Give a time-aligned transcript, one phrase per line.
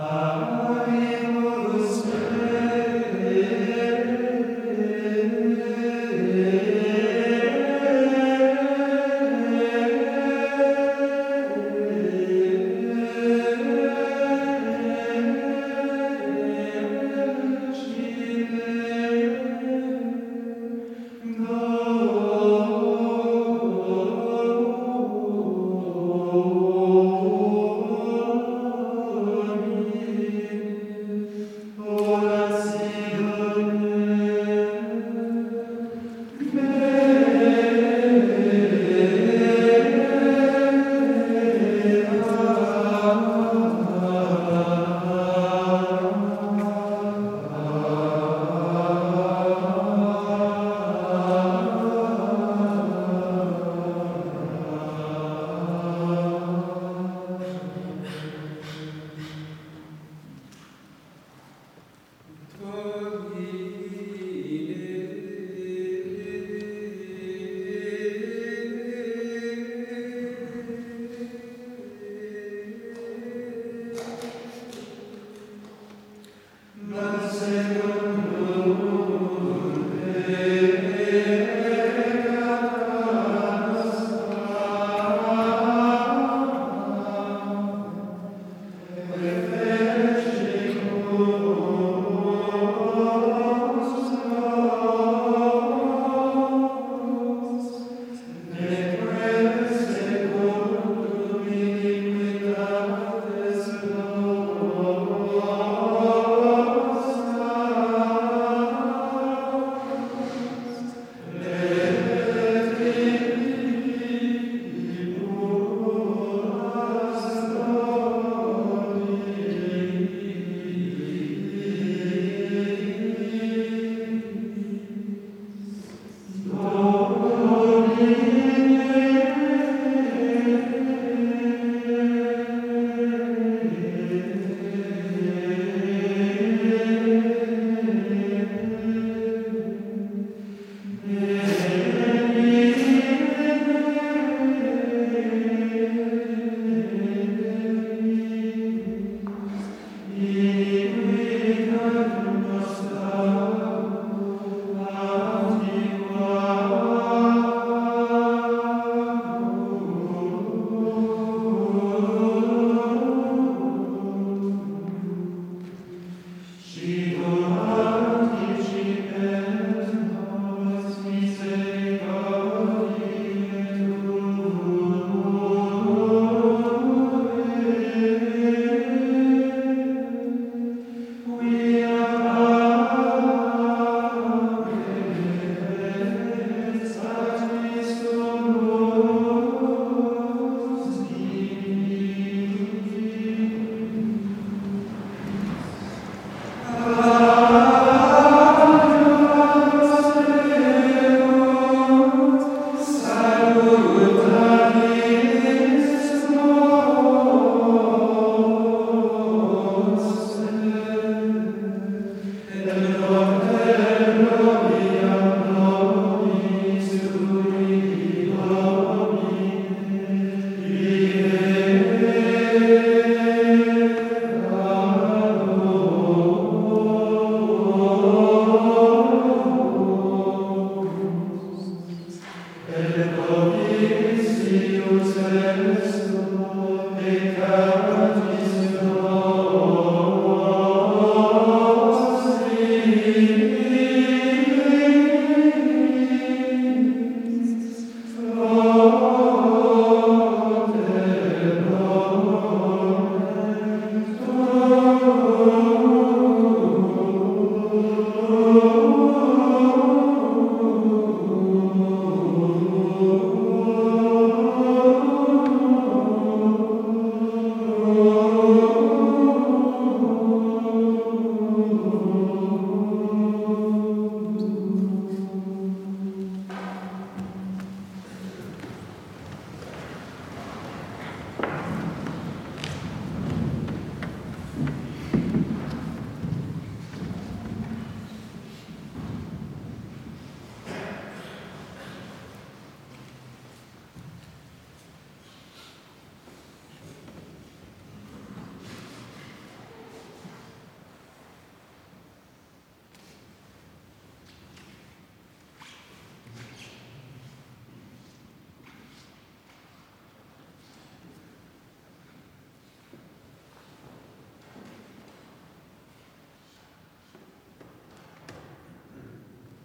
[0.00, 0.29] Uh...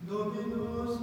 [0.08, 1.02] Dominus